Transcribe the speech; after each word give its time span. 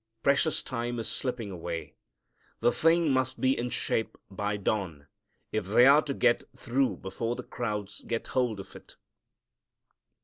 Precious 0.23 0.63
time 0.63 0.97
is 0.97 1.07
slipping 1.07 1.51
away. 1.51 1.93
The 2.59 2.71
thing 2.71 3.11
must 3.11 3.39
be 3.39 3.55
in 3.55 3.69
shape 3.69 4.17
by 4.31 4.57
dawn 4.57 5.05
if 5.51 5.67
they 5.67 5.85
are 5.85 6.01
to 6.01 6.15
get 6.15 6.41
it 6.41 6.49
through 6.57 6.95
before 6.97 7.35
the 7.35 7.43
crowds 7.43 8.01
get 8.07 8.25
hold 8.25 8.59
of 8.59 8.75
it. 8.75 8.95